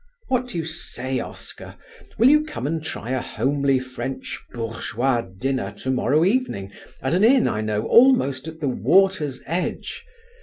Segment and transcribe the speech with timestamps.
[0.29, 1.75] "What do you say, Oscar,
[2.17, 6.71] will you come and try a homely French bourgeois dinner to morrow evening
[7.03, 10.03] at an inn I know almost at the water's edge?